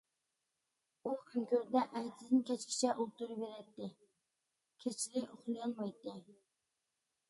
ئۇ 1.05 1.09
ئۆڭكۈردە 1.17 1.83
ئەتىدىن 1.99 2.41
كەچكىچە 2.49 2.95
ئولتۇرۇۋېرەتتى، 2.97 3.93
كېچىلىرى 4.83 5.31
ئۇخلىيالمايتتى. 5.33 6.21